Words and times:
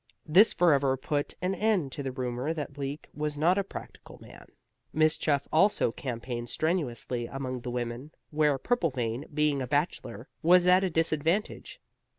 This 0.25 0.51
forever 0.51 0.97
put 0.97 1.35
an 1.43 1.53
end 1.53 1.91
to 1.91 2.01
the 2.01 2.11
rumor 2.11 2.55
that 2.55 2.73
Bleak 2.73 3.07
was 3.13 3.37
not 3.37 3.59
a 3.59 3.63
practical 3.63 4.17
man. 4.19 4.47
Miss 4.91 5.15
Chuff 5.15 5.47
also 5.53 5.91
campaigned 5.91 6.49
strenuously 6.49 7.27
among 7.27 7.59
the 7.61 7.69
women, 7.69 8.09
where 8.31 8.57
Purplevein 8.57 9.25
(being 9.31 9.61
a 9.61 9.67
bachelor) 9.67 10.27
was 10.41 10.65
at 10.65 10.83
a 10.83 10.89
disadvantage. 10.89 11.79